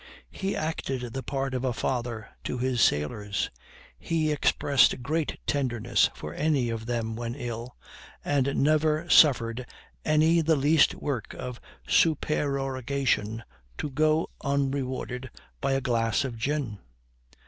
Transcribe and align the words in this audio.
He 0.31 0.55
acted 0.55 1.13
the 1.13 1.21
part 1.21 1.53
of 1.53 1.63
a 1.63 1.73
father 1.73 2.29
to 2.45 2.57
his 2.57 2.81
sailors; 2.81 3.51
he 3.99 4.31
expressed 4.31 5.03
great 5.03 5.37
tenderness 5.45 6.09
for 6.15 6.33
any 6.33 6.71
of 6.71 6.87
them 6.87 7.15
when 7.15 7.35
ill, 7.35 7.75
and 8.25 8.57
never 8.63 9.07
suffered 9.11 9.63
any 10.03 10.41
the 10.41 10.55
least 10.55 10.95
work 10.95 11.35
of 11.37 11.61
supererogation 11.87 13.43
to 13.77 13.91
go 13.91 14.31
unrewarded 14.43 15.29
by 15.61 15.73
a 15.73 15.81
glass 15.81 16.23
of 16.25 16.35
gin. 16.35 16.79